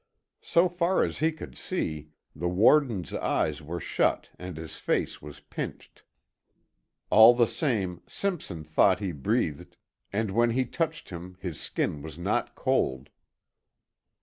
[0.41, 5.41] So far as he could see, the warden's eyes were shut and his face was
[5.41, 6.01] pinched.
[7.11, 9.77] All the same, Simpson thought he breathed
[10.11, 13.11] and when he touched him his skin was not cold.